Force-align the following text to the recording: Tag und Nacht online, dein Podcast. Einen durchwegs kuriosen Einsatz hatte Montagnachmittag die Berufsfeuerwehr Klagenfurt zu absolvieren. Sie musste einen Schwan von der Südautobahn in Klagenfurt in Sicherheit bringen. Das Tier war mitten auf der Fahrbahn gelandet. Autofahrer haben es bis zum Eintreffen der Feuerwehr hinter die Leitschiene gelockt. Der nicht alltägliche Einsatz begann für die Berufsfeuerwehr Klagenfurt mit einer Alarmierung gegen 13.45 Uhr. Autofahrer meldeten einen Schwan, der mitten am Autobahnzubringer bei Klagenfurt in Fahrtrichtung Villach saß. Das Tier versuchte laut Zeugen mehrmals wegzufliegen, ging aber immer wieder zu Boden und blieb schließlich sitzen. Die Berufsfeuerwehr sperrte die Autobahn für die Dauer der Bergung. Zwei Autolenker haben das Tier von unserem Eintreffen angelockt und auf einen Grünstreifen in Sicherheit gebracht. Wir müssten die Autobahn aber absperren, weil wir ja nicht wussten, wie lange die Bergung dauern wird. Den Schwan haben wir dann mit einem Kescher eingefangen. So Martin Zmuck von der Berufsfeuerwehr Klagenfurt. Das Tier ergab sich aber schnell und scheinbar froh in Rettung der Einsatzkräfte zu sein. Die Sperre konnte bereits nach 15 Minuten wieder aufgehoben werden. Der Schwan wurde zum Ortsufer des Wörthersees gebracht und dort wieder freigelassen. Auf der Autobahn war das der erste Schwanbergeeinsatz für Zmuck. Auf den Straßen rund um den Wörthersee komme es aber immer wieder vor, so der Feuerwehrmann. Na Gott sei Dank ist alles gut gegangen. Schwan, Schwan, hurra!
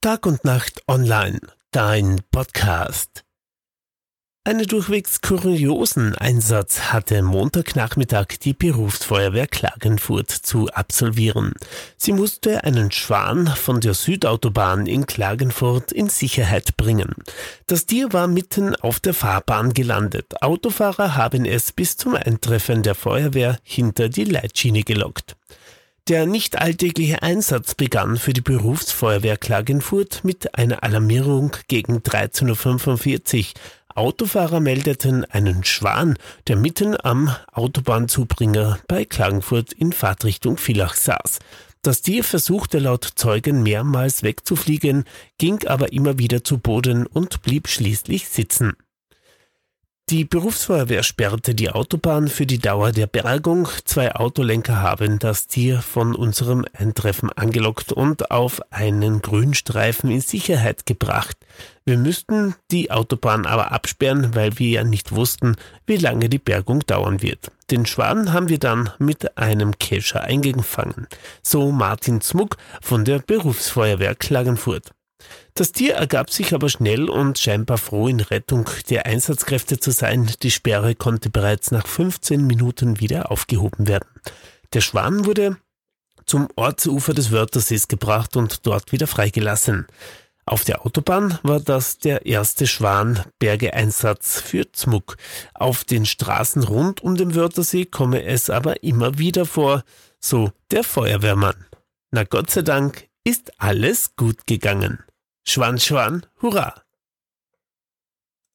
Tag 0.00 0.26
und 0.26 0.44
Nacht 0.44 0.84
online, 0.86 1.40
dein 1.72 2.20
Podcast. 2.30 3.24
Einen 4.44 4.64
durchwegs 4.64 5.20
kuriosen 5.22 6.14
Einsatz 6.14 6.92
hatte 6.92 7.20
Montagnachmittag 7.20 8.38
die 8.40 8.52
Berufsfeuerwehr 8.52 9.48
Klagenfurt 9.48 10.30
zu 10.30 10.68
absolvieren. 10.68 11.52
Sie 11.96 12.12
musste 12.12 12.62
einen 12.62 12.92
Schwan 12.92 13.48
von 13.48 13.80
der 13.80 13.94
Südautobahn 13.94 14.86
in 14.86 15.04
Klagenfurt 15.06 15.90
in 15.90 16.08
Sicherheit 16.08 16.76
bringen. 16.76 17.16
Das 17.66 17.84
Tier 17.84 18.12
war 18.12 18.28
mitten 18.28 18.76
auf 18.76 19.00
der 19.00 19.14
Fahrbahn 19.14 19.74
gelandet. 19.74 20.40
Autofahrer 20.42 21.16
haben 21.16 21.44
es 21.44 21.72
bis 21.72 21.96
zum 21.96 22.14
Eintreffen 22.14 22.84
der 22.84 22.94
Feuerwehr 22.94 23.58
hinter 23.64 24.08
die 24.08 24.26
Leitschiene 24.26 24.84
gelockt. 24.84 25.37
Der 26.08 26.24
nicht 26.24 26.56
alltägliche 26.58 27.22
Einsatz 27.22 27.74
begann 27.74 28.16
für 28.16 28.32
die 28.32 28.40
Berufsfeuerwehr 28.40 29.36
Klagenfurt 29.36 30.24
mit 30.24 30.54
einer 30.54 30.82
Alarmierung 30.82 31.54
gegen 31.68 31.98
13.45 31.98 33.38
Uhr. 33.38 33.44
Autofahrer 33.94 34.60
meldeten 34.60 35.26
einen 35.26 35.64
Schwan, 35.64 36.16
der 36.46 36.56
mitten 36.56 36.96
am 37.02 37.36
Autobahnzubringer 37.52 38.78
bei 38.88 39.04
Klagenfurt 39.04 39.74
in 39.74 39.92
Fahrtrichtung 39.92 40.56
Villach 40.56 40.94
saß. 40.94 41.40
Das 41.82 42.00
Tier 42.00 42.24
versuchte 42.24 42.78
laut 42.78 43.04
Zeugen 43.16 43.62
mehrmals 43.62 44.22
wegzufliegen, 44.22 45.04
ging 45.36 45.66
aber 45.66 45.92
immer 45.92 46.18
wieder 46.18 46.42
zu 46.42 46.56
Boden 46.56 47.06
und 47.06 47.42
blieb 47.42 47.68
schließlich 47.68 48.30
sitzen. 48.30 48.72
Die 50.10 50.24
Berufsfeuerwehr 50.24 51.02
sperrte 51.02 51.54
die 51.54 51.68
Autobahn 51.68 52.28
für 52.28 52.46
die 52.46 52.58
Dauer 52.58 52.92
der 52.92 53.06
Bergung. 53.06 53.68
Zwei 53.84 54.14
Autolenker 54.14 54.80
haben 54.80 55.18
das 55.18 55.48
Tier 55.48 55.82
von 55.82 56.14
unserem 56.14 56.64
Eintreffen 56.72 57.30
angelockt 57.30 57.92
und 57.92 58.30
auf 58.30 58.62
einen 58.72 59.20
Grünstreifen 59.20 60.10
in 60.10 60.22
Sicherheit 60.22 60.86
gebracht. 60.86 61.36
Wir 61.84 61.98
müssten 61.98 62.54
die 62.70 62.90
Autobahn 62.90 63.44
aber 63.44 63.70
absperren, 63.70 64.34
weil 64.34 64.58
wir 64.58 64.70
ja 64.70 64.82
nicht 64.82 65.12
wussten, 65.12 65.56
wie 65.86 65.98
lange 65.98 66.30
die 66.30 66.38
Bergung 66.38 66.80
dauern 66.86 67.20
wird. 67.20 67.50
Den 67.70 67.84
Schwan 67.84 68.32
haben 68.32 68.48
wir 68.48 68.58
dann 68.58 68.88
mit 68.98 69.36
einem 69.36 69.78
Kescher 69.78 70.22
eingefangen. 70.22 71.06
So 71.42 71.70
Martin 71.70 72.22
Zmuck 72.22 72.56
von 72.80 73.04
der 73.04 73.18
Berufsfeuerwehr 73.18 74.14
Klagenfurt. 74.14 74.90
Das 75.54 75.72
Tier 75.72 75.94
ergab 75.94 76.30
sich 76.30 76.54
aber 76.54 76.68
schnell 76.68 77.10
und 77.10 77.38
scheinbar 77.38 77.78
froh 77.78 78.08
in 78.08 78.20
Rettung 78.20 78.70
der 78.90 79.06
Einsatzkräfte 79.06 79.80
zu 79.80 79.90
sein. 79.90 80.30
Die 80.42 80.50
Sperre 80.50 80.94
konnte 80.94 81.30
bereits 81.30 81.70
nach 81.70 81.86
15 81.86 82.46
Minuten 82.46 83.00
wieder 83.00 83.30
aufgehoben 83.30 83.88
werden. 83.88 84.08
Der 84.72 84.80
Schwan 84.80 85.26
wurde 85.26 85.56
zum 86.26 86.48
Ortsufer 86.56 87.14
des 87.14 87.32
Wörthersees 87.32 87.88
gebracht 87.88 88.36
und 88.36 88.66
dort 88.66 88.92
wieder 88.92 89.06
freigelassen. 89.06 89.86
Auf 90.48 90.64
der 90.64 90.86
Autobahn 90.86 91.38
war 91.42 91.60
das 91.60 91.98
der 91.98 92.24
erste 92.24 92.66
Schwanbergeeinsatz 92.66 94.40
für 94.40 94.70
Zmuck. 94.72 95.16
Auf 95.52 95.84
den 95.84 96.06
Straßen 96.06 96.62
rund 96.62 97.02
um 97.02 97.16
den 97.16 97.34
Wörthersee 97.34 97.84
komme 97.84 98.24
es 98.24 98.48
aber 98.48 98.82
immer 98.82 99.18
wieder 99.18 99.44
vor, 99.44 99.84
so 100.20 100.50
der 100.70 100.84
Feuerwehrmann. 100.84 101.66
Na 102.12 102.24
Gott 102.24 102.50
sei 102.50 102.62
Dank 102.62 103.08
ist 103.24 103.52
alles 103.60 104.16
gut 104.16 104.46
gegangen. 104.46 105.00
Schwan, 105.48 105.78
Schwan, 105.78 106.26
hurra! 106.42 106.74